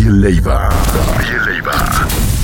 Gabriel 0.00 0.18
Leiva. 0.18 0.68
Leiva. 1.44 2.39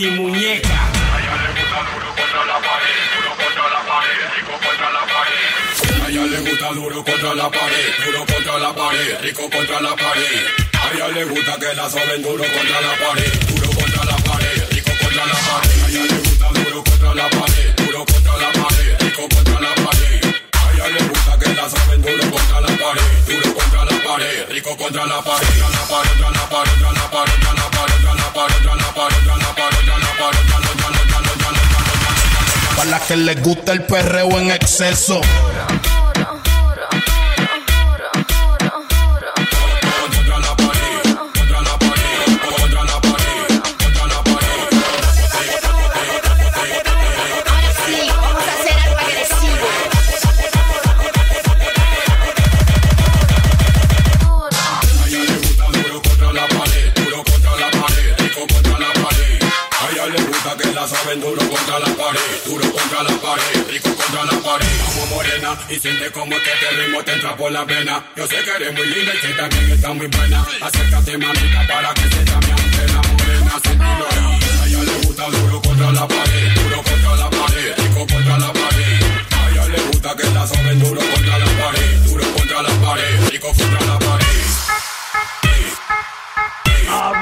mi 0.00 0.10
muñeca. 0.10 0.68
A 0.68 1.20
ella 1.20 1.36
le 1.36 1.60
gusta 1.60 1.80
duro 1.92 2.08
contra 2.16 2.44
la 2.46 2.58
pared, 2.64 3.00
duro 3.12 3.30
contra 3.36 3.68
la 3.68 3.80
pared, 3.84 4.20
rico 4.36 4.54
contra 4.64 4.90
la 4.96 5.02
pared. 5.12 5.48
A 6.00 6.08
ella 6.08 6.24
le 6.24 6.38
gusta 6.40 6.68
duro 6.72 7.04
contra 7.04 7.34
la 7.34 7.50
pared, 7.50 7.90
duro 8.04 8.24
contra 8.24 8.58
la 8.58 8.72
pared, 8.72 9.20
rico 9.20 9.50
contra 9.50 9.80
la 9.80 9.94
pared. 9.94 10.70
Le 11.10 11.24
gusta 11.24 11.58
que 11.58 11.74
la 11.74 11.90
soben 11.90 12.22
duro 12.22 12.44
contra 12.44 12.80
la 12.80 12.94
pared, 12.96 13.32
duro 13.48 13.68
contra 13.68 14.04
la 14.04 14.16
pared, 14.16 14.68
rico 14.70 14.92
contra 15.00 15.24
la 15.26 15.38
pared. 15.46 15.82
A 15.82 15.88
ella 15.90 16.04
le 16.06 16.18
gusta 16.18 16.48
duro 16.48 16.82
contra 16.82 17.14
la 17.14 17.28
pared, 17.28 17.74
duro 17.76 18.04
contra 18.04 18.36
la 18.36 18.50
pared, 18.52 18.96
rico 19.00 19.28
contra 19.28 19.60
la 19.60 19.74
pared. 19.74 20.24
A 20.52 20.72
ella 20.72 20.88
le 20.88 21.02
gusta 21.08 21.38
que 21.38 21.54
la 21.54 21.68
soben 21.68 22.00
duro 22.00 22.30
contra 22.30 22.60
la 22.60 22.72
pared, 22.78 23.10
duro 23.26 23.54
contra 23.54 23.84
la 23.84 23.96
pared, 24.06 24.48
rico 24.48 24.76
contra 24.76 25.04
la 25.04 25.20
pared, 25.20 25.58
la 25.60 25.74
pared, 25.90 26.20
la 26.20 26.46
pared, 26.48 26.80
la 26.80 27.08
pared, 27.10 27.40
la 27.50 27.68
pared, 27.70 28.04
la 28.06 28.32
pared, 28.32 28.64
la 28.64 28.94
pared. 28.94 29.29
Para 32.80 32.92
las 32.92 33.02
que 33.02 33.14
les 33.14 33.42
gusta 33.42 33.72
el 33.72 33.82
perreo 33.82 34.38
en 34.38 34.52
exceso. 34.52 35.20
La 60.80 60.88
saben 60.88 61.20
duro 61.20 61.36
contra 61.36 61.78
la 61.78 61.92
pared, 61.94 62.30
duro 62.46 62.72
contra 62.72 63.02
la 63.02 63.14
pared, 63.20 63.68
rico 63.68 63.90
contra 63.94 64.24
la 64.24 64.36
pared. 64.40 64.66
Como 64.86 65.06
morena 65.14 65.58
y 65.68 65.78
siente 65.78 66.10
como 66.10 66.30
que 66.30 66.52
este 66.52 66.70
ritmo 66.70 67.02
te 67.04 67.12
entra 67.12 67.36
por 67.36 67.52
la 67.52 67.64
vena. 67.64 68.02
Yo 68.16 68.26
sé 68.26 68.36
que 68.36 68.50
eres 68.50 68.72
muy 68.72 68.86
linda 68.86 69.12
y 69.14 69.18
que 69.18 69.32
también 69.34 69.70
está 69.72 69.92
muy 69.92 70.06
buena. 70.06 70.46
Acércate 70.62 71.18
mamita 71.18 71.66
para 71.68 71.92
que 71.92 72.00
se 72.00 72.22
mi 72.24 72.30
antena 72.30 73.02
morena, 73.10 73.60
sentilo 73.62 74.06
ahí. 74.10 74.40
A 74.62 74.66
ella 74.66 74.82
le 74.84 74.92
gusta 75.06 75.24
duro 75.26 75.60
contra 75.60 75.92
la 75.92 76.08
pared, 76.08 76.54
duro 76.54 76.82
contra 76.82 77.16
la 77.16 77.30
pared, 77.30 77.74
rico 77.76 78.06
contra 78.06 78.38
la 78.38 78.52
pared. 78.52 79.02
A 79.36 79.50
ella 79.50 79.66
le 79.68 79.80
gusta 79.82 80.16
que 80.16 80.30
la 80.30 80.46
saben 80.46 80.80
duro 80.80 81.00
contra 81.12 81.38
la 81.38 81.46
pared, 81.60 81.96
duro 82.06 82.24
contra 82.32 82.62
la 82.62 82.70
pared, 82.86 83.28
rico 83.28 83.48
contra 83.48 83.80
la 83.84 83.98
pared. 83.98 84.30
Ella 86.64 87.12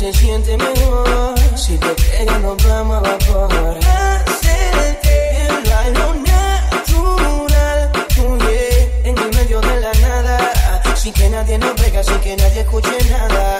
se 0.00 0.14
siente 0.14 0.56
mejor, 0.56 1.34
si 1.56 1.76
te 1.76 1.88
pega 1.88 2.38
nos 2.38 2.56
vamos 2.64 2.96
a 2.96 3.00
vapor. 3.00 3.78
Hacerte 3.84 5.46
el 5.46 5.70
bailo 5.70 6.14
natural, 6.14 7.92
oh 8.18 8.38
yeah. 8.38 8.88
En 9.04 9.18
el 9.18 9.30
medio 9.36 9.60
de 9.60 9.76
la 9.78 9.92
nada, 9.92 10.96
sin 10.96 11.12
que 11.12 11.28
nadie 11.28 11.58
nos 11.58 11.72
pega, 11.72 12.02
sin 12.02 12.18
que 12.20 12.34
nadie 12.34 12.60
escuche 12.62 12.96
nada. 13.10 13.59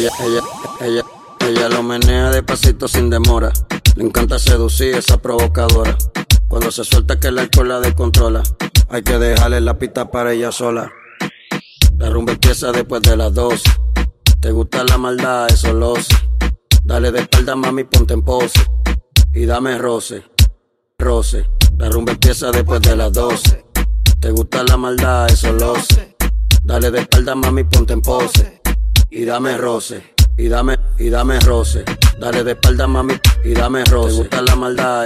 Ella, 0.00 0.12
ella, 0.24 0.42
ella, 0.80 1.04
ella, 1.46 1.68
lo 1.68 1.82
menea 1.82 2.30
despacito 2.30 2.88
sin 2.88 3.10
demora. 3.10 3.52
Le 3.96 4.04
encanta 4.04 4.38
seducir 4.38 4.94
esa 4.94 5.20
provocadora. 5.20 5.94
Cuando 6.48 6.70
se 6.70 6.84
suelta 6.84 7.20
que 7.20 7.28
el 7.28 7.38
alcohol 7.38 7.68
la 7.68 7.80
descontrola. 7.80 8.42
Hay 8.88 9.02
que 9.02 9.18
dejarle 9.18 9.60
la 9.60 9.78
pista 9.78 10.10
para 10.10 10.32
ella 10.32 10.52
sola. 10.52 10.90
La 11.98 12.08
rumba 12.08 12.32
empieza 12.32 12.72
después 12.72 13.02
de 13.02 13.14
las 13.14 13.34
dos. 13.34 13.62
Te 14.40 14.50
gusta 14.52 14.84
la 14.84 14.96
maldad, 14.96 15.48
eso 15.52 15.74
lo 15.74 15.94
sé. 15.96 16.16
Dale 16.82 17.12
de 17.12 17.20
espalda, 17.20 17.54
mami, 17.54 17.84
ponte 17.84 18.14
en 18.14 18.22
pose. 18.22 18.58
Y 19.34 19.44
dame 19.44 19.76
roce, 19.76 20.24
roce. 20.98 21.46
La 21.76 21.90
rumba 21.90 22.12
empieza 22.12 22.50
después 22.50 22.80
de 22.80 22.96
las 22.96 23.12
12. 23.12 23.66
Te 24.18 24.30
gusta 24.30 24.64
la 24.64 24.78
maldad, 24.78 25.30
eso 25.30 25.52
lo 25.52 25.74
sé. 25.74 26.16
Dale 26.64 26.90
de 26.90 27.00
espalda, 27.00 27.34
mami, 27.34 27.64
ponte 27.64 27.92
en 27.92 28.00
pose. 28.00 28.59
Y 29.12 29.24
dame 29.24 29.58
roce, 29.58 30.14
y 30.38 30.46
dame, 30.48 30.78
y 30.96 31.10
dame 31.10 31.40
roce. 31.40 31.84
Dale 32.20 32.44
de 32.44 32.52
espalda, 32.52 32.86
mami, 32.86 33.14
y 33.44 33.54
dame 33.54 33.84
roce. 33.86 34.10
Te 34.10 34.16
gusta 34.18 34.42
la 34.42 34.54
maldad, 34.54 35.04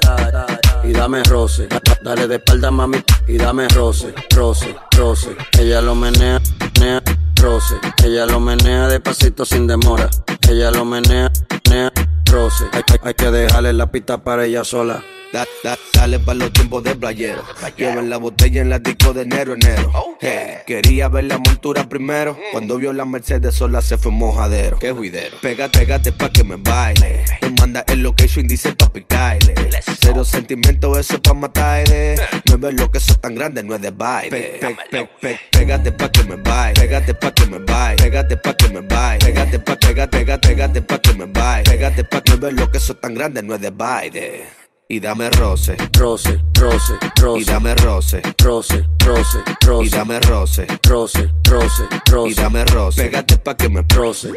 y 0.85 0.93
dame 0.93 1.23
roce. 1.23 1.69
Dale 2.03 2.29
de 2.29 2.35
espalda, 2.35 2.71
mami, 2.71 2.99
y 3.27 3.39
dame 3.39 3.67
roce, 3.69 4.13
roce, 4.37 4.77
roce. 4.99 5.35
Ella 5.59 5.81
lo 5.81 5.95
menea, 5.95 6.39
menea, 6.75 7.03
roce. 7.41 7.77
Ella 8.05 8.27
lo 8.27 8.41
menea 8.41 8.89
despacito 8.89 9.47
sin 9.47 9.67
demora. 9.67 10.11
Ella 10.51 10.71
lo 10.71 10.85
menea, 10.85 11.33
menea, 11.65 11.91
roce. 12.35 12.65
Hay, 12.73 12.83
hay- 12.91 12.99
hay 13.03 13.15
que 13.15 13.31
dejarle 13.31 13.73
la 13.73 13.87
pista 13.91 14.19
para 14.23 14.45
ella 14.45 14.65
sola. 14.65 15.03
Da- 15.33 15.47
da- 15.65 15.79
dale 15.93 16.21
pa' 16.21 16.35
los 16.35 16.53
tiempos 16.53 16.85
de 16.85 16.95
playero. 16.95 17.43
Lleven 17.77 18.09
la 18.09 18.19
botella 18.19 18.61
en 18.61 18.71
la 18.71 18.79
disco 18.79 19.13
de 19.13 19.23
enero, 19.23 19.55
enero. 19.55 19.91
Hey, 20.21 20.59
quería 20.65 21.09
ver 21.09 21.25
la 21.25 21.39
montura 21.39 21.89
primero. 21.89 22.39
Cuando 22.53 22.77
vio 22.77 22.93
la 22.93 23.05
Mercedes 23.05 23.55
sola 23.57 23.81
se 23.83 23.99
fue 23.99 24.13
mojadero. 24.13 24.79
Qué 24.79 24.93
juidero. 24.93 25.37
Pégate, 25.43 25.81
pégate 25.81 26.13
pa' 26.13 26.29
que 26.31 26.45
me 26.45 26.55
baile. 26.57 27.25
Te 27.41 27.51
manda 27.51 27.83
el 27.89 28.03
location, 28.03 28.47
dice 28.47 28.73
papi 28.75 29.03
Kyle. 29.09 29.55
Cero 30.01 30.25
sentimiento, 30.25 30.97
eso 30.99 31.15
es 31.15 31.21
pa' 31.21 31.35
matar. 31.35 31.83
Me 31.89 32.57
ves 32.57 32.75
lo 32.75 32.89
que 32.93 32.99
eso 32.99 33.15
tan 33.17 33.35
grande, 33.35 33.65
no 33.65 33.75
es 33.75 33.81
de 33.83 33.91
baile. 33.91 34.31
Pe- 34.31 34.59
pe- 34.61 34.77
pe- 34.91 35.09
pe- 35.21 35.41
Pégate 35.51 35.91
pa' 35.91 36.11
que 36.13 36.23
me 36.25 36.37
baile. 36.37 36.81
Pégate 36.81 37.13
pa' 37.15 37.33
que 37.33 37.47
me 37.47 37.59
baile. 37.59 37.97
Pégate 38.05 38.37
pa' 38.37 38.55
que 38.55 38.69
me 38.69 38.81
baile. 38.83 39.19
Pégate 39.55 39.65
pa' 39.65 39.77
pégate, 39.77 40.11
pégate, 40.11 40.49
pégate 40.49 40.81
pa' 40.81 40.99
que 40.99 41.13
me 41.13 41.27
baile. 41.27 41.63
Pégate 41.65 42.03
pa' 42.05 42.21
que 42.21 42.35
ves 42.37 42.53
lo 42.55 42.67
que 42.71 42.79
eso 42.79 42.95
tan 42.95 43.15
grande, 43.15 43.41
no 43.41 43.55
es 43.55 43.61
de 43.61 43.71
baile. 43.71 44.47
Y 44.89 44.99
dame 44.99 45.31
roce, 45.31 45.77
Roce, 45.97 46.41
roce, 46.59 46.95
roce. 47.21 47.41
y 47.41 47.45
dame 47.45 47.75
roce, 47.77 48.21
roce, 48.43 48.85
roce, 49.05 49.39
roce. 49.65 49.87
y 49.87 49.89
dame 49.91 50.19
roce, 50.21 50.67
roce, 50.89 51.31
roce, 51.49 51.83
roce. 52.11 52.31
y 52.31 52.35
dame 52.35 52.65
roce. 52.65 53.03
Pégate 53.05 53.37
pa' 53.39 53.57
que 53.57 53.69
me 53.69 53.83
roce. 53.95 54.33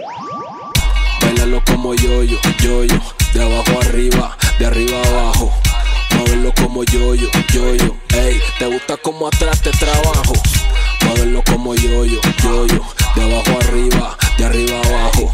Bailalo 1.22 1.64
como 1.66 1.96
yo-yo, 1.96 2.38
yo-yo, 2.60 3.00
de 3.34 3.44
abajo 3.44 3.80
arriba, 3.82 4.38
de 4.60 4.66
arriba 4.68 5.02
abajo. 5.04 5.52
Muévelo 6.16 6.54
como 6.62 6.84
yo-yo, 6.84 7.28
yo-yo, 7.54 7.96
ey, 8.16 8.40
te 8.60 8.68
gusta 8.68 8.98
como 8.98 9.28
atrás 9.28 9.62
te 9.62 9.72
trabajo. 9.72 10.34
Muévelo 11.08 11.42
como 11.44 11.74
yo-yo, 11.74 12.20
yo-yo, 12.44 12.82
de 13.16 13.24
abajo 13.24 13.60
arriba, 13.62 14.18
de 14.38 14.46
arriba 14.46 14.78
abajo. 14.86 15.34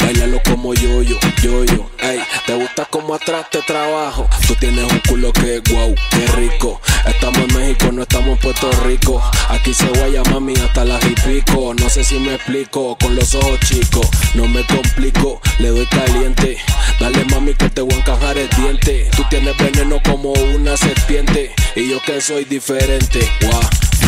Bailalo 0.00 0.40
como 0.44 0.74
yo-yo, 0.74 1.16
yo-yo, 1.42 1.88
ey, 2.00 2.20
te 2.46 2.54
gusta 2.54 2.84
como 2.84 3.14
atrás 3.14 3.46
te 3.50 3.60
trabajo. 3.62 4.28
Tú 4.46 4.54
tienes 4.56 4.84
un 4.92 5.00
culo 5.08 5.32
que 5.32 5.62
wow, 5.72 5.94
qué 6.10 6.26
rico. 6.36 6.80
Estamos 7.06 7.38
en 7.38 7.54
México, 7.56 7.90
no 7.92 8.02
estamos 8.02 8.28
en 8.28 8.38
Puerto 8.38 8.70
Rico. 8.84 9.22
Aquí 9.48 9.72
se 9.72 9.86
guaya 9.86 10.22
mami 10.30 10.54
hasta 10.54 10.84
las 10.84 11.02
y 11.04 11.14
pico. 11.14 11.72
No 11.74 11.88
sé 11.88 12.04
si 12.04 12.18
me 12.18 12.34
explico, 12.34 12.96
con 13.00 13.16
los 13.16 13.34
ojos 13.34 13.58
chicos. 13.60 14.06
No 14.34 14.46
me 14.46 14.64
complico, 14.66 15.40
le 15.58 15.68
doy 15.70 15.86
caliente. 15.86 16.58
Dale 17.00 17.24
mami 17.26 17.54
que 17.54 17.68
te 17.68 17.82
voy 17.82 17.92
a 17.92 17.96
encajar 17.98 18.38
el 18.38 18.48
diente. 18.50 19.10
Tú 19.16 19.22
tienes 19.28 19.56
veneno 19.58 20.00
como 20.04 20.32
una 20.32 20.76
serpiente. 20.76 21.54
Y 21.74 21.90
yo 21.90 22.00
que 22.02 22.20
soy 22.20 22.44
diferente. 22.44 23.20
Guau, 23.42 23.60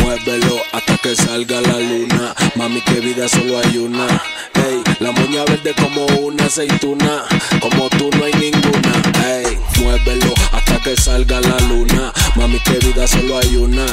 muévelo 0.03 0.57
hasta 0.71 0.97
que 0.97 1.15
salga 1.15 1.61
la 1.61 1.79
luna. 1.79 2.35
Mami, 2.55 2.81
que 2.81 2.99
vida 2.99 3.29
solo 3.29 3.59
hay 3.59 3.77
una. 3.77 4.07
Ey, 4.55 4.81
la 4.99 5.11
moña 5.11 5.45
verde 5.45 5.73
como 5.75 6.05
una 6.25 6.45
aceituna. 6.45 7.25
Como 7.61 7.89
tú 7.89 8.09
no 8.17 8.25
hay 8.25 8.33
ninguna. 8.33 8.91
Ey, 9.25 9.59
muévelo 9.81 10.33
hasta 10.51 10.79
que 10.79 10.97
salga 10.97 11.39
la 11.41 11.59
luna. 11.67 12.11
Mami, 12.35 12.59
que 12.61 12.79
vida 12.85 13.07
solo 13.07 13.37
hay 13.37 13.55
una. 13.55 13.85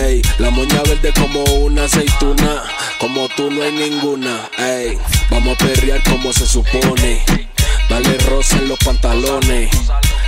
Ey, 0.00 0.22
la 0.38 0.50
moña 0.50 0.82
verde 0.84 1.12
como 1.12 1.44
una 1.44 1.84
aceituna. 1.84 2.62
Como 2.98 3.28
tú 3.36 3.50
no 3.50 3.62
hay 3.62 3.72
ninguna. 3.72 4.48
Ey, 4.56 4.96
vamos 5.30 5.54
a 5.54 5.64
perrear 5.64 6.02
como 6.04 6.32
se 6.32 6.46
supone. 6.46 7.47
Dale 7.88 8.18
rosa 8.28 8.56
en 8.56 8.68
los 8.68 8.78
pantalones. 8.78 9.70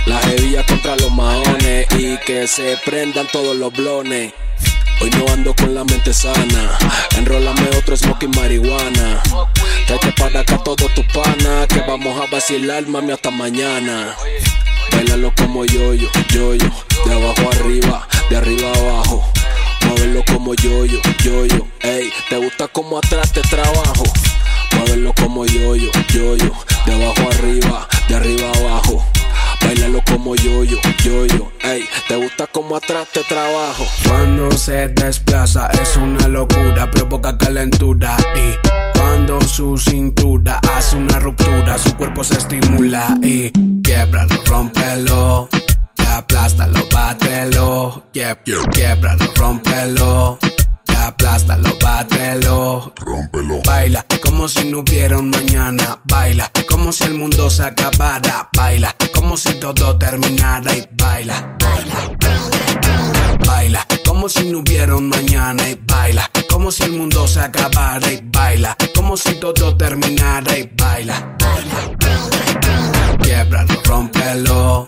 La 0.05 0.19
hebilla 0.31 0.65
contra 0.65 0.95
los 0.95 1.11
maones. 1.11 1.87
Y 1.97 2.17
que 2.25 2.47
se 2.47 2.77
prendan 2.85 3.27
todos 3.27 3.55
los 3.55 3.71
blones. 3.73 4.33
Hoy 5.01 5.09
no 5.11 5.31
ando 5.33 5.55
con 5.55 5.73
la 5.73 5.83
mente 5.83 6.13
sana. 6.13 6.77
Enrólame 7.17 7.69
otro 7.77 7.95
smoking 7.97 8.31
marihuana. 8.31 9.21
Tráete 9.87 10.11
para 10.13 10.41
acá 10.41 10.57
todo 10.63 10.87
tu 10.89 11.03
pana. 11.07 11.67
Que 11.67 11.79
vamos 11.81 12.21
a 12.21 12.29
vacilar, 12.31 12.85
mami, 12.87 13.11
hasta 13.11 13.31
mañana. 13.31 14.15
Bailalo 14.91 15.33
como 15.35 15.65
yo-yo, 15.65 16.07
yo-yo. 16.33 16.69
De 17.05 17.13
abajo 17.13 17.49
arriba, 17.51 18.07
de 18.29 18.37
arriba 18.37 18.69
abajo. 18.75 19.23
Muévelo 19.87 20.23
como 20.25 20.53
yo-yo, 20.53 20.99
yo-yo. 21.23 21.67
Ey, 21.79 22.11
te 22.29 22.37
gusta 22.37 22.67
como 22.67 22.97
atrás 22.97 23.31
te 23.31 23.41
trabajo. 23.41 24.03
Muévelo 24.81 25.13
como 25.13 25.45
yo-yo, 25.45 25.89
yo-yo. 26.13 26.51
De 26.85 26.93
abajo 26.95 27.29
arriba, 27.31 27.87
de 28.07 28.15
arriba 28.15 28.49
abajo. 28.59 29.05
Bailalo 29.61 30.01
como 30.09 30.35
yo-yo, 30.35 30.77
yo-yo. 31.03 31.51
Ey, 31.61 31.85
te 32.07 32.15
gusta 32.15 32.47
como 32.47 32.75
atrás 32.75 33.07
te 33.13 33.23
trabajo. 33.25 33.85
Cuando 34.07 34.51
se 34.51 34.87
desplaza 34.89 35.67
es 35.81 35.95
una 35.97 36.27
locura, 36.27 36.89
provoca 36.89 37.37
calentura 37.37 38.17
y 38.35 38.97
cuando 38.97 39.39
su 39.41 39.77
cintura 39.77 40.59
hace 40.75 40.95
una 40.95 41.19
ruptura, 41.19 41.77
su 41.77 41.95
cuerpo 41.95 42.23
se 42.23 42.37
estimula 42.39 43.15
y 43.21 43.51
quiebralo, 43.83 44.35
rómpelo, 44.45 45.47
aplástalo, 46.09 46.79
bátelo, 46.91 48.03
Quieb- 48.13 48.39
quiebralo, 48.73 49.25
rómpelo. 49.35 50.39
Aplástalo, 51.01 51.77
bátelo, 51.81 52.93
Rómpelo. 52.97 53.61
baila 53.65 54.05
como 54.23 54.47
si 54.47 54.65
no 54.65 54.79
hubiera 54.79 55.17
un 55.17 55.29
mañana, 55.29 55.99
baila 56.05 56.49
como 56.69 56.91
si 56.91 57.03
el 57.05 57.13
mundo 57.15 57.49
se 57.49 57.63
acabara, 57.63 58.49
baila 58.55 58.95
como 59.13 59.35
si 59.37 59.53
todo 59.55 59.97
terminara 59.97 60.73
y 60.75 60.87
baila, 60.93 61.57
baila 63.45 63.85
como 64.05 64.29
si 64.29 64.45
no 64.51 64.59
hubiera 64.59 64.95
un 64.95 65.09
mañana 65.09 65.67
y 65.69 65.79
baila. 65.87 66.29
Como 66.49 66.69
si 66.71 66.83
el 66.83 66.91
mundo 66.91 67.27
se 67.27 67.39
acabara 67.39 68.11
y 68.11 68.21
baila. 68.23 68.77
Como 68.93 69.17
si 69.17 69.33
todo 69.35 69.75
terminara 69.75 70.57
y 70.59 70.69
baila, 70.77 71.35
quiebralo, 73.23 73.81
rómpelo, 73.83 74.87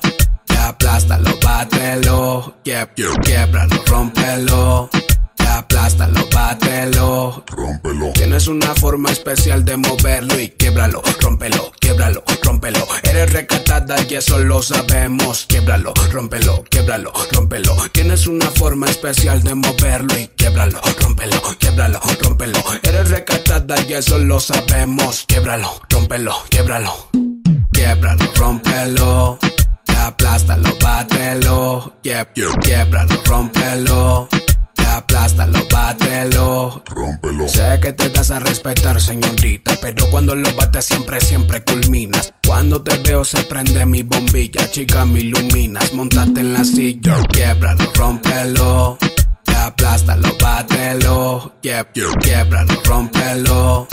aplástalo, 0.62 1.32
bátelo, 1.44 2.58
Quieb- 2.64 2.94
quiebralo, 3.24 3.76
rómpelo. 3.88 4.90
Aplástalo, 5.54 6.28
bátelo. 6.34 7.44
Rómpelo. 7.48 8.12
Tienes 8.14 8.48
una 8.48 8.74
forma 8.76 9.12
especial 9.12 9.64
de 9.64 9.78
moverlo 9.78 10.40
y 10.40 10.50
quiebralo, 10.50 11.02
rómpelo, 11.22 11.72
quiebralo, 11.80 12.24
rómpelo. 12.44 12.88
Eres 13.04 13.32
recatada 13.34 13.96
y 14.10 14.16
eso 14.16 14.40
lo 14.40 14.62
sabemos. 14.62 15.46
Quiebralo, 15.48 15.94
rómpelo, 16.12 16.64
quiebralo, 16.70 17.14
rómpelo. 17.32 17.76
Tienes 17.92 18.28
una 18.28 18.48
forma 18.48 18.88
especial 18.88 19.44
de 19.44 19.54
moverlo 19.56 20.18
y 20.18 20.28
quiebralo, 20.30 20.80
rómpelo, 21.00 21.42
quiebralo, 21.60 22.00
rómpelo. 22.22 22.60
Eres 22.82 23.10
recatada 23.10 23.76
y 23.88 23.94
eso 23.94 24.18
lo 24.18 24.40
sabemos. 24.40 25.26
Quiebralo, 25.28 25.82
rómpelo, 25.90 26.34
quiebralo. 26.50 27.10
Quiebralo, 27.72 28.26
rómpelo. 28.36 29.40
Aplástalo, 29.98 30.70
bátelo. 30.82 31.94
Quieb- 32.04 32.60
Quiebralo, 32.62 33.16
rómpelo. 33.26 34.28
Aplástalo, 34.94 35.60
bátelo. 35.72 36.84
Rómpelo. 36.86 37.48
Sé 37.48 37.80
que 37.82 37.94
te 37.94 38.10
das 38.10 38.30
a 38.32 38.40
respetar, 38.40 39.02
señorita, 39.02 39.76
pero 39.82 40.08
cuando 40.12 40.36
lo 40.36 40.54
bates 40.56 40.86
siempre, 40.86 41.20
siempre 41.20 41.64
culminas. 41.64 42.34
Cuando 42.46 42.82
te 42.84 42.98
veo 43.00 43.24
se 43.26 43.44
prende 43.44 43.86
mi 43.86 44.04
bombilla, 44.04 44.70
chica, 44.70 45.06
me 45.06 45.22
iluminas. 45.22 45.94
Montate 45.94 46.42
en 46.42 46.54
la 46.54 46.64
silla, 46.64 47.16
quiebralo, 47.32 47.92
rómpelo. 47.96 48.98
Aplástalo, 49.56 50.36
bátelo. 50.42 51.54
Quieb- 51.62 51.88
Quiebralo, 52.22 52.74
rómpelo. 52.86 53.88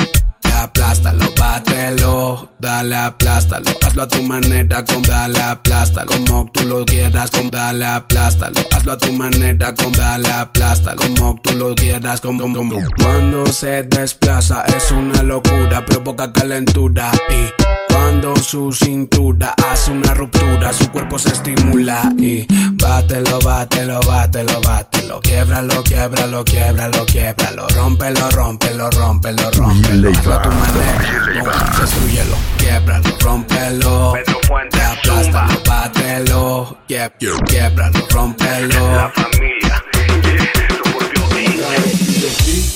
Aplástalo, 0.60 1.24
bátelo, 1.38 2.50
dale, 2.58 2.94
aplástalo, 2.94 3.70
hazlo 3.82 4.02
a 4.02 4.08
tu 4.08 4.22
manera, 4.22 4.84
con 4.84 5.00
dale, 5.00 5.40
aplástalo, 5.40 6.06
como 6.06 6.50
tú 6.52 6.64
lo 6.68 6.84
quieras, 6.84 7.30
con 7.30 7.50
dale, 7.50 7.86
aplástalo, 7.86 8.60
hazlo 8.70 8.92
a 8.92 8.98
tu 8.98 9.10
manera, 9.14 9.74
con 9.74 9.90
dale, 9.92 10.30
aplástalo, 10.30 11.00
como 11.00 11.40
tú 11.42 11.52
lo 11.52 11.74
quieras, 11.74 12.20
con 12.20 12.36
Cuando 12.38 13.46
se 13.46 13.84
desplaza 13.84 14.64
es 14.76 14.90
una 14.90 15.22
locura, 15.22 15.86
provoca 15.86 16.30
calentura 16.30 17.10
y 17.30 17.79
cuando 18.00 18.34
su 18.36 18.72
cintura 18.72 19.54
hace 19.70 19.90
una 19.90 20.14
ruptura, 20.14 20.72
su 20.72 20.90
cuerpo 20.90 21.18
se 21.18 21.28
estimula 21.28 22.10
y 22.18 22.46
bátelo, 22.82 23.38
bátelo, 23.40 24.00
bátelo, 24.00 24.58
bátelo. 24.62 25.20
quiebralo, 25.20 25.82
quiebralo, 25.84 26.42
quiebralo, 26.44 26.44
quiebralo, 26.44 27.06
quiebralo. 27.06 27.68
Rómpelo, 27.68 28.30
rómpelo, 28.30 28.90
rómpelo, 28.90 29.50
rómpelo. 29.50 30.10
Hazlo 30.10 30.34
a 30.34 30.42
tu 30.42 30.48
manera, 30.50 31.72
destruyelo, 31.78 32.36
quiebralo, 32.56 33.10
rómpelo. 33.20 34.14
Aplástalo, 34.16 35.60
bátelo, 35.68 36.78
quie- 36.88 37.12
quiebralo, 37.46 38.06
rómpelo. 38.10 38.92
La 38.96 39.08
familia, 39.10 39.84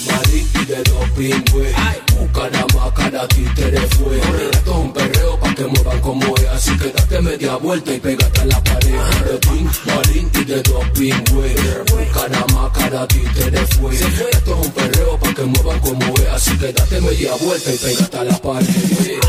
Mari 0.07 0.47
y 0.61 0.64
de 0.66 0.83
dos 0.85 1.11
pingües. 1.16 1.75
Cada 2.34 2.66
más, 2.74 2.92
cada 2.94 3.28
títere 3.28 3.80
fue. 3.96 4.18
Esto 4.18 4.70
es 4.72 4.76
un 4.76 4.92
perreo 4.92 5.38
pa' 5.38 5.54
que 5.54 5.64
muevan 5.66 6.00
como 6.00 6.36
es. 6.36 6.48
Así 6.48 6.76
que 6.76 6.88
date 6.90 7.20
media 7.22 7.56
vuelta 7.56 7.94
y 7.94 8.00
pégate 8.00 8.40
a 8.40 8.44
la 8.46 8.64
pared. 8.64 8.98
De 9.24 9.38
Tim, 9.38 9.70
Marín 9.86 10.30
y 10.34 10.44
de 10.44 10.62
dos 10.62 10.84
pingües. 10.90 11.54
Cada 12.12 12.44
más, 12.52 12.72
cada 12.72 13.06
títere 13.06 13.64
fue. 13.78 13.94
Esto 13.94 14.60
es 14.60 14.66
un 14.66 14.72
perreo 14.72 15.18
pa' 15.18 15.32
que 15.32 15.42
muevan 15.44 15.78
como 15.80 16.14
es. 16.14 16.28
Así 16.32 16.58
que 16.58 16.72
date 16.72 17.00
media 17.00 17.34
vuelta 17.40 17.72
y 17.72 17.78
pégate 17.78 18.18
a 18.18 18.24
la 18.24 18.38
pared. 18.38 18.66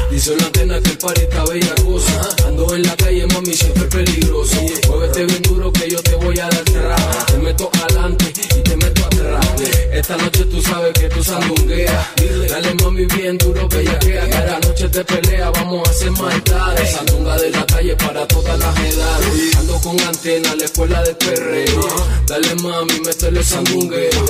Dice 0.10 0.36
la 0.38 0.46
antena 0.46 0.82
que 0.82 0.90
el 0.90 0.98
party 0.98 1.22
está 1.22 1.46
bellacosa. 1.46 2.30
Ando 2.48 2.76
en 2.76 2.84
la 2.84 2.96
calle, 2.96 3.28
mami, 3.28 3.54
siempre 3.54 3.86
peligroso. 3.86 4.58
Muévete 4.90 5.26
bien 5.26 5.42
duro 5.44 5.72
que 5.72 5.90
yo 5.90 6.02
te 6.02 6.16
voy 6.16 6.40
a 6.40 6.50
dar 6.50 6.64
tras. 6.64 7.26
Te 7.28 7.38
meto 7.38 7.70
adelante 7.84 8.34
y 8.58 8.62
te 8.62 8.78
meto 8.78 9.06
atrás. 9.06 9.46
Esta 9.94 10.18
noche 10.18 10.46
tú 10.46 10.62
sabes 10.62 10.94
que 10.94 11.08
tú 11.10 11.24
sandungueas. 11.24 12.08
Mami 12.96 13.06
bien 13.18 13.38
duro, 13.38 13.68
bellaquea. 13.68 14.30
Cada 14.30 14.60
noche 14.60 14.88
te 14.90 15.04
pelea, 15.04 15.50
vamos 15.50 15.88
a 15.88 15.92
hacer 15.92 16.12
maldades. 16.12 16.92
Sandunga 16.92 17.38
de 17.38 17.50
la 17.52 17.66
calle 17.66 17.96
para 17.98 18.28
todas 18.28 18.58
las 18.58 18.80
edades. 18.80 19.56
Ando 19.58 19.80
con 19.82 20.00
antena, 20.02 20.56
la 20.56 20.66
escuela 20.66 21.04
de 21.04 21.14
perreo. 21.16 21.88
Dale 22.28 22.56
mami, 22.56 23.00
métele 23.06 23.44
sandungueo. 23.44 24.26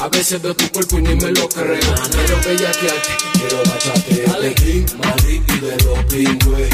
A 0.00 0.08
veces 0.08 0.42
veo 0.42 0.54
tu 0.54 0.68
cuerpo 0.70 0.98
y 0.98 1.02
ni 1.02 1.14
me 1.14 1.32
lo 1.32 1.48
creo. 1.48 1.94
Quiero 2.10 2.36
bellaquearte, 2.44 3.10
quiero 3.32 3.58
bachate. 3.58 4.22
Dale 4.26 4.54
King, 4.54 4.86
Madrid 4.98 5.42
y 5.48 5.60
de 5.60 5.76
los 5.84 6.04
pingües. 6.04 6.70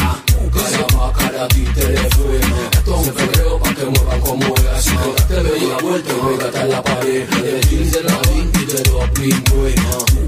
Cara 0.56 0.86
más, 0.96 1.18
cara 1.18 1.48
ti 1.48 1.64
te 1.74 1.88
le 1.88 2.10
fue. 2.10 2.40
Esto 2.72 3.00
es 3.00 3.08
un 3.08 3.14
perreo 3.14 3.58
pa' 3.60 3.74
que 3.74 3.84
muevan 3.84 4.20
como 4.20 4.54
es. 4.56 4.66
Así 4.74 4.90
que 4.90 5.34
date 5.34 5.42
media 5.42 5.76
vuelta 5.82 6.12
y 6.12 6.36
pégate 6.36 6.58
a 6.58 6.64
la 6.66 6.82
pared. 6.82 7.28
De 7.28 7.60
King, 7.68 7.90
de 7.90 8.02
la 8.02 8.20
King 8.22 8.50
y 8.54 8.64
de 8.64 8.90
los 8.90 9.10
pingües. 9.10 9.74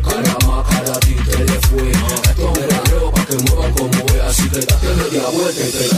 Cara 0.02 0.38
golpe. 5.52 5.97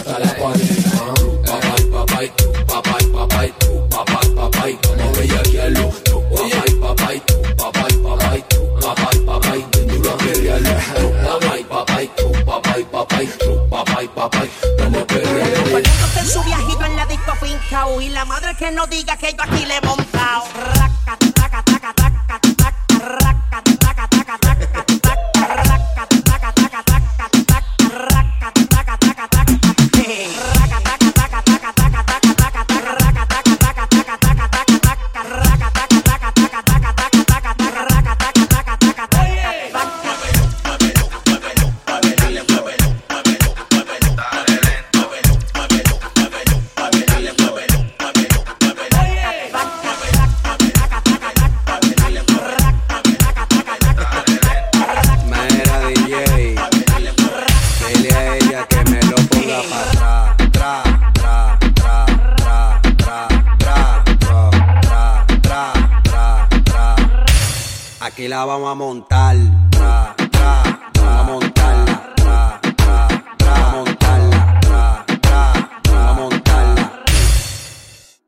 Vamos 68.71 68.85
a 68.85 68.87
montar. 68.87 69.37
Tra, 69.71 70.15
tra, 70.31 70.63
vamos 70.95 71.19
a 71.19 71.23
montarla. 71.25 72.15
Tra, 72.15 72.61
tra, 72.77 73.09
tra, 73.37 73.53
vamos 73.53 73.67
a 73.67 73.75
montarla. 73.75 74.61
Tra, 74.61 75.05
tra, 75.21 75.81
tra, 75.83 75.93
vamos 75.93 76.11
a 76.11 76.21
montarla. 76.21 76.93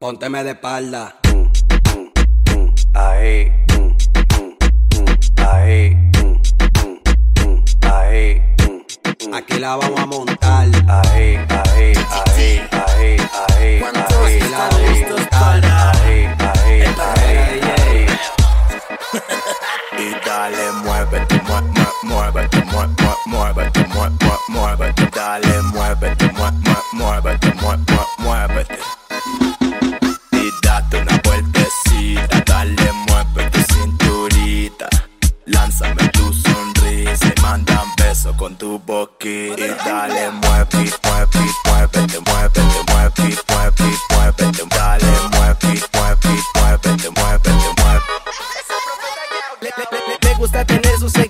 Pónteme 0.00 0.44
de 0.44 0.50
espalda. 0.50 1.14
Ahí. 2.94 3.52
Ahí. 5.52 5.96
ahí, 7.92 8.42
aquí 9.32 9.58
la 9.60 9.76
vamos 9.76 10.00
a 10.00 10.06
montar. 10.06 10.66
Ahí, 10.88 11.38
ahí, 11.38 11.38
ahí, 11.70 11.92
ahí, 12.34 12.60
ahí, 12.72 13.16
ahí, 13.48 13.80
la 14.50 14.58
vamos 14.58 14.90
a 14.90 15.08
montar. 15.08 15.64
Ahí, 15.64 16.26
ahí, 16.38 16.82
ahí, 16.82 17.81
dale, 20.42 20.72
muévete, 20.82 21.40
muévete, 22.02 22.64
muévete, 22.64 22.64
muévete, 23.26 23.86
muévete, 23.86 24.30
muévete, 24.48 25.10
dale, 25.14 25.62
muévete, 25.72 26.32
muévete, 26.32 26.76
muévete, 26.92 27.52
muévete, 27.60 27.98
muévete. 28.18 28.78
Y 30.32 30.50
date 30.62 30.96
una 31.00 31.20
vueltecita, 31.22 32.40
dale, 32.44 32.92
muévete 33.06 33.64
cinturita. 33.72 34.88
Lánzame 35.46 36.08
tu 36.08 36.32
sonrisa 36.32 37.32
y 37.36 37.40
manda 37.40 37.80
un 37.82 37.94
beso 37.96 38.34
con 38.36 38.56
tu 38.56 38.80
boquita. 38.80 39.64
Y 39.64 39.74
dale, 39.84 40.30
muévete, 40.30 40.92
muévete, 41.04 41.38
muévete, 41.66 42.20
muévete, 42.26 42.62
muévete, 42.88 43.36
muévete, 43.48 43.84
muévete. 44.10 44.71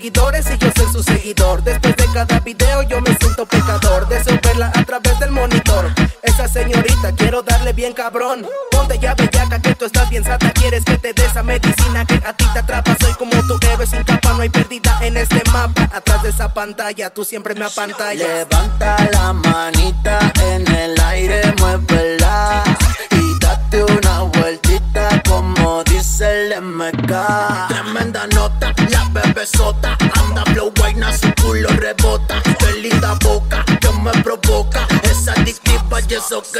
Seguidores 0.02 0.44
y 0.50 0.58
yo 0.58 0.72
ser 0.74 0.88
su 0.90 1.00
seguidor. 1.00 1.62
Después 1.62 1.94
de 1.94 2.06
cada 2.12 2.40
video 2.40 2.82
yo 2.82 3.00
me 3.00 3.16
siento 3.18 3.46
pecador. 3.46 4.08
Deseo 4.08 4.36
verla 4.42 4.72
a 4.74 4.84
través 4.84 5.16
del 5.20 5.30
monitor. 5.30 5.92
Esa 6.22 6.48
señorita 6.48 7.12
quiero 7.16 7.42
darle 7.42 7.72
bien 7.72 7.92
cabrón. 7.92 8.44
Ponte 8.72 8.98
ya 8.98 9.14
bellaca 9.14 9.62
que 9.62 9.76
tú 9.76 9.84
estás 9.84 10.10
bien 10.10 10.24
sata. 10.24 10.50
Quieres 10.54 10.84
que 10.84 10.98
te 10.98 11.12
dé 11.12 11.24
esa 11.24 11.44
medicina 11.44 12.04
que 12.04 12.14
a 12.14 12.32
ti 12.32 12.44
te 12.52 12.58
atrapa. 12.58 12.96
Soy 13.00 13.12
como 13.12 13.30
tu 13.46 13.56
héroe 13.64 13.86
sin 13.86 14.02
capa, 14.02 14.32
no 14.32 14.42
hay 14.42 14.48
pérdida 14.48 14.98
en 15.02 15.16
este 15.16 15.40
mapa. 15.52 15.88
Atrás 15.94 16.24
de 16.24 16.30
esa 16.30 16.52
pantalla 16.52 17.10
tú 17.10 17.24
siempre 17.24 17.54
me 17.54 17.64
apantallas. 17.64 18.28
Levanta 18.28 18.96
la 19.12 19.32
manita 19.32 20.32
en 20.42 20.66
el 20.66 21.00
aire, 21.00 21.54
muévela 21.58 21.91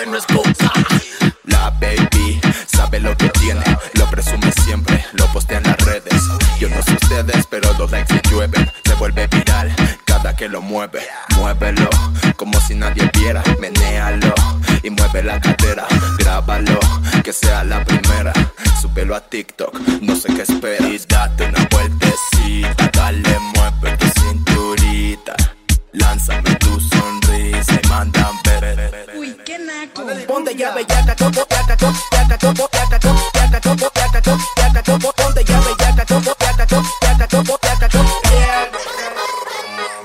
que 0.05 0.11
no 0.11 0.17
es. 0.17 0.27
La 1.45 1.71
baby 1.71 2.41
sabe 2.67 3.01
lo 3.01 3.17
que 3.17 3.29
tiene, 3.31 3.65
lo 3.95 4.07
presume 4.11 4.51
siempre, 4.65 5.05
lo 5.13 5.27
postea 5.33 5.59
en 5.59 5.65
las 5.65 5.77
redes. 5.85 6.23
Yo 6.59 6.69
no 6.69 6.83
sé 6.83 6.95
ustedes, 6.95 7.47
pero 7.49 7.73
los 7.79 7.91
likes 7.91 8.15
le 8.15 8.23
llueven, 8.31 8.71
se 8.85 8.95
vuelve 8.95 9.27
viral 9.29 9.73
cada 10.05 10.35
que 10.35 10.49
lo 10.49 10.61
mueve. 10.61 11.03
Muévelo 11.37 11.89
como 12.37 12.61
si 12.61 12.75
nadie 12.75 13.09
viera, 13.15 13.43
menéalo 13.61 14.35
y 14.83 14.91
mueve 14.91 15.23
la 15.23 15.41
cadera. 15.41 15.87
Grábalo, 16.19 16.79
que 17.23 17.33
sea 17.33 17.65
la 17.65 17.85
primera. 17.85 18.33
Súbelo 18.81 19.15
a 19.15 19.21
TikTok, 19.21 19.79
no 20.01 20.17
sé 20.17 20.35
qué 20.35 20.43
esperas. 20.43 20.72
ya 30.55 30.75
ya 30.75 31.03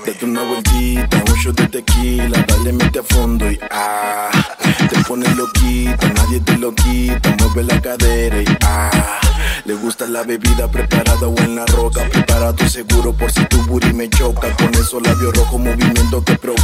Date 0.06 0.24
una 0.24 0.42
vueltita, 0.42 1.16
un 1.16 1.34
shot 1.34 1.60
de 1.60 1.66
tequila, 1.68 2.38
dale 2.46 2.72
mete 2.72 3.00
a 3.00 3.02
fondo 3.02 3.50
y 3.50 3.58
ah, 3.70 4.30
te 4.88 4.98
pones 5.04 5.36
loquita, 5.36 6.08
nadie 6.14 6.40
te 6.40 6.56
lo 6.56 6.74
quita, 6.74 7.36
mueve 7.38 7.64
la 7.64 7.80
cadera 7.80 8.40
y 8.40 8.46
ah. 8.62 9.20
Le 9.64 9.74
gusta 9.74 10.06
la 10.06 10.22
bebida 10.22 10.66
preparada 10.70 11.28
o 11.28 11.36
en 11.40 11.56
la 11.56 11.66
roca. 11.66 12.02
Prepara 12.10 12.54
tu 12.54 12.66
seguro 12.68 13.12
por 13.12 13.30
si 13.30 13.44
tu 13.46 13.58
booty 13.66 13.92
me 13.92 14.08
choca. 14.08 14.48
Con 14.56 14.74
eso 14.74 14.98
labio 14.98 15.30
rojo, 15.32 15.58
movimiento 15.58 16.24
que 16.24 16.38
provoca. 16.38 16.57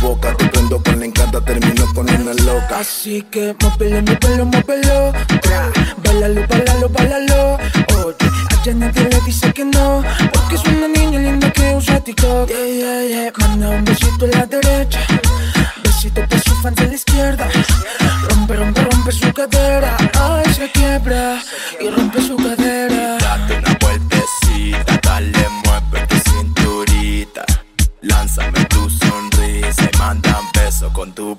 Así 2.70 3.22
que 3.30 3.54
móvelo, 3.60 4.02
móvelo, 4.02 4.44
móvelo. 4.46 5.12
Bálalo, 6.04 6.46
bálalo, 6.48 6.88
bálalo. 6.88 7.58
Oye, 8.04 8.26
allá 8.50 8.74
nadie 8.74 9.08
le 9.10 9.20
dice 9.26 9.52
que 9.52 9.64
no 9.64 10.02
Porque 10.32 10.54
es 10.56 10.64
una 10.64 10.88
niña 10.88 11.18
linda 11.18 11.50
que 11.52 11.74
usa 11.74 12.00
TikTok. 12.00 12.48
Yeah, 12.48 12.66
yeah, 12.66 13.02
yeah. 13.08 13.32
Manda 13.38 13.70
un 13.70 13.84
besito 13.84 14.24
a 14.26 14.28
la 14.28 14.46
derecha. 14.46 15.00
Besito 15.82 16.20
para 16.28 16.42
su 16.42 16.54
fan 16.62 16.74
de 16.74 16.86
la 16.86 16.94
izquierda. 16.94 17.48
Rompe, 18.28 18.56
rompe, 18.56 18.80
rompe 18.82 19.12
su 19.12 19.32
cadera. 19.32 19.96
Ay, 20.20 20.52
se 20.54 20.70
quiebra. 20.70 21.40
Y 21.80 21.88
rompe 21.88 22.03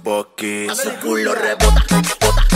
boquita. 0.06 0.76
Su 0.76 0.92
culo 1.02 1.34
rebota, 1.34 2.02
bota. 2.22 2.55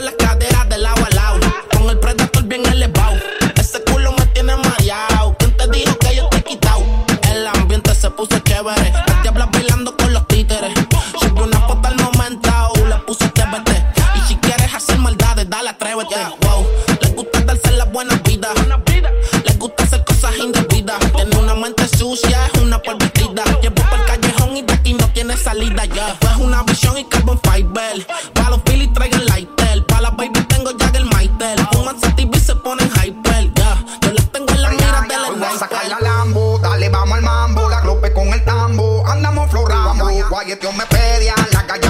las 0.00 0.14
caderas 0.14 0.68
de 0.68 0.78
lado 0.78 1.04
a 1.04 1.14
lado. 1.14 1.40
Con 1.76 1.90
el 1.90 1.98
predator 1.98 2.44
bien 2.44 2.66
elevado 2.66 3.16
Guay, 40.28 40.52
este 40.52 40.64
yo 40.64 40.72
me 40.72 40.84
pedía 40.86 41.34
la 41.52 41.66
calle 41.66 41.85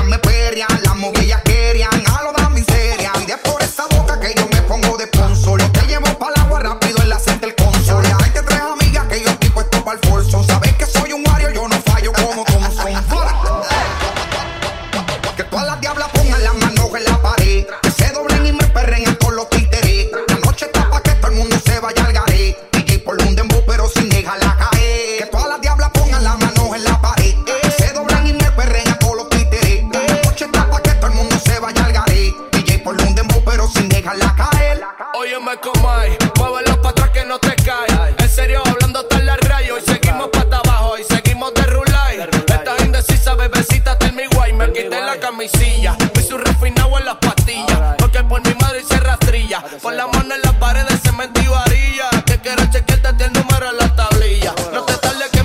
cae. 36.06 36.18
Muévelo 36.38 36.80
para 36.80 36.90
atrás 36.90 37.10
que 37.10 37.24
no 37.24 37.38
te 37.38 37.54
cae. 37.56 38.14
En 38.18 38.28
serio, 38.28 38.62
hablando 38.64 39.00
hasta 39.00 39.18
la 39.22 39.36
rayo. 39.36 39.78
Y 39.78 39.80
seguimos 39.82 40.28
para 40.28 40.58
abajo 40.58 40.98
y 40.98 41.04
seguimos 41.04 41.52
de 41.54 41.62
rulay. 41.62 42.28
Estás 42.46 42.80
indecisa, 42.80 43.34
bebecita, 43.34 43.92
hasta 43.92 44.12
mi 44.12 44.26
guay. 44.26 44.52
Me 44.52 44.72
quité 44.72 45.00
la 45.00 45.18
camisilla. 45.18 45.96
Vi 46.14 46.22
su 46.22 46.38
refinado 46.38 46.98
en 46.98 47.04
las 47.04 47.16
pastillas. 47.16 47.96
Porque 47.98 48.22
por 48.24 48.40
mi 48.46 48.54
madre 48.60 48.82
se 48.88 48.98
rastrilla. 48.98 49.62
Con 49.82 49.96
la 49.96 50.06
mano 50.06 50.34
en 50.34 50.42
las 50.42 50.54
paredes, 50.54 51.00
cemento 51.02 51.40
y 51.40 51.48
varilla. 51.48 52.10
Que 52.24 52.38
quiero 52.38 52.64
chequearte 52.70 53.24
el 53.24 53.32
número 53.32 53.70
en 53.70 53.76
la 53.78 53.94
tablilla. 53.94 54.54
No 54.72 54.82
te 54.82 54.94
tardes 54.94 55.35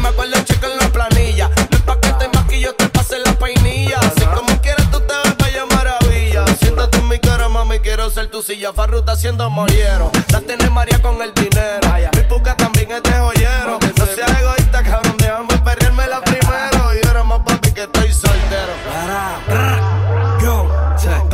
Quiero 8.02 8.16
ser 8.16 8.32
tu 8.32 8.42
silla 8.42 8.74
farruta 8.74 9.16
siendo 9.16 9.48
mollero. 9.52 10.10
La 10.32 10.42
tenés 10.42 10.72
María 10.72 11.00
con 11.04 11.22
el 11.22 11.32
dinero. 11.36 11.88
Mi 12.16 12.24
puca 12.24 12.58
también 12.58 12.92
es 12.92 13.04
de 13.04 13.12
joyero. 13.12 13.78
No 13.96 14.06
seas 14.08 14.42
egoísta, 14.42 14.82
cabrón, 14.82 15.16
déjame 15.20 15.56
perderme 15.60 16.08
la 16.08 16.20
primero. 16.22 16.96
Y 16.96 17.08
ahora 17.08 17.24
más 17.24 17.42
papi 17.42 17.72
que 17.72 17.84
estoy 17.84 18.12
soltero. 18.12 18.74
Yo, 20.42 20.68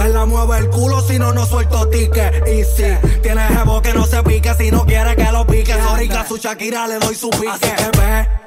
la 0.10 0.26
mueve 0.26 0.58
el 0.58 0.70
culo 0.70 1.00
si 1.00 1.18
no, 1.18 1.32
no 1.32 1.46
suelto 1.46 1.88
ticket. 1.88 2.46
Y 2.46 2.66
si 2.66 2.98
tienes 3.22 3.48
jevo 3.48 3.82
que 3.82 3.94
no 3.94 4.06
se 4.06 4.22
pique, 4.24 4.54
si 4.56 4.70
no 4.70 4.86
quiere 4.86 5.16
que 5.16 5.32
lo 5.32 5.48
pique. 5.48 5.72
Sorry, 5.72 6.12
a 6.12 6.28
su 6.28 6.36
Shakira 6.36 6.86
le 6.90 7.00
doy 7.00 7.16
su 7.16 7.30
pique. 7.30 7.48
Así 7.48 7.62
que 7.62 7.98
ve 7.98 8.47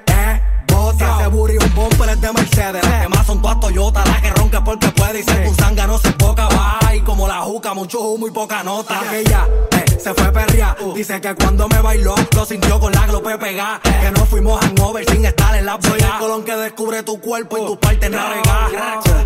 tiene 2.20 2.32
Mercedes. 2.32 2.82
Las 2.84 3.02
que 3.02 3.08
más 3.08 3.26
son 3.26 3.42
todas 3.42 3.60
Toyota, 3.60 4.04
la 4.04 4.20
que 4.20 4.30
ronca 4.30 4.62
porque 4.62 4.88
puede 4.88 5.20
y 5.20 5.22
ser 5.22 5.46
un 5.46 5.54
zanga 5.54 5.86
no 5.86 5.98
se 5.98 6.12
poca. 6.12 6.48
Va 6.48 6.94
y 6.94 7.00
como 7.00 7.26
la 7.26 7.40
juca, 7.40 7.74
mucho 7.74 8.00
humo 8.00 8.26
y 8.26 8.30
poca 8.30 8.62
nota. 8.62 9.00
Que 9.10 9.20
ella 9.20 9.46
eh, 9.72 9.98
se 9.98 10.14
fue 10.14 10.32
perria. 10.32 10.76
Dice 10.94 11.20
que 11.20 11.34
cuando 11.34 11.68
me 11.68 11.80
bailó, 11.80 12.14
lo 12.34 12.44
sintió 12.44 12.78
con 12.78 12.92
la 12.92 13.06
glope 13.06 13.38
pegada. 13.38 13.80
Que 13.80 14.10
no 14.10 14.26
fuimos 14.26 14.60
hangover 14.60 15.04
sin 15.10 15.24
estar 15.24 15.54
en 15.56 15.66
la 15.66 15.78
Soy 15.80 16.00
el 16.00 16.18
colón 16.18 16.44
que 16.44 16.54
descubre 16.56 17.02
tu 17.02 17.20
cuerpo 17.20 17.58
y 17.58 17.66
tu 17.66 17.78
parte 17.78 18.10
navegar. 18.10 18.70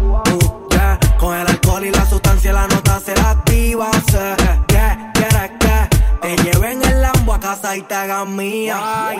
Uh, 0.01 0.69
yeah. 0.71 0.99
Con 1.19 1.37
el 1.37 1.47
alcohol 1.47 1.85
y 1.85 1.91
la 1.91 2.09
sustancia 2.09 2.53
la 2.53 2.67
nota 2.69 3.01
será 3.01 3.31
activa. 3.31 3.91
Sé 4.11 4.37
que 4.69 5.11
quieres 5.15 5.51
que 5.59 5.89
te 6.21 6.43
lleven 6.43 6.83
el 6.85 7.03
Lambo 7.03 7.35
a 7.35 7.41
casa 7.41 7.77
y 7.77 7.83
te 7.83 7.95
hagan 7.95 8.37
mía. 8.37 8.79
Ay, 8.81 9.19